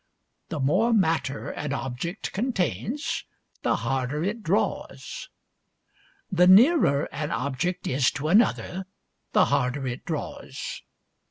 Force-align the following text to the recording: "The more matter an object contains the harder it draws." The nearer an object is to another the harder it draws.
"The 0.49 0.59
more 0.59 0.93
matter 0.93 1.51
an 1.51 1.73
object 1.73 2.31
contains 2.33 3.23
the 3.61 3.75
harder 3.85 4.23
it 4.23 4.41
draws." 4.41 5.29
The 6.31 6.47
nearer 6.47 7.07
an 7.11 7.29
object 7.29 7.85
is 7.85 8.09
to 8.13 8.27
another 8.29 8.87
the 9.33 9.45
harder 9.45 9.85
it 9.85 10.03
draws. 10.03 10.81